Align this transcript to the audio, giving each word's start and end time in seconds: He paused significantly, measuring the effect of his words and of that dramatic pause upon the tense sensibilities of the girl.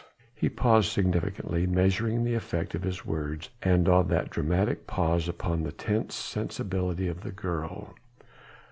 He 0.33 0.49
paused 0.49 0.89
significantly, 0.91 1.67
measuring 1.67 2.23
the 2.23 2.33
effect 2.33 2.73
of 2.73 2.81
his 2.81 3.05
words 3.05 3.51
and 3.61 3.87
of 3.87 4.07
that 4.07 4.31
dramatic 4.31 4.87
pause 4.87 5.27
upon 5.29 5.61
the 5.61 5.71
tense 5.71 6.15
sensibilities 6.15 7.11
of 7.11 7.21
the 7.21 7.31
girl. 7.31 7.93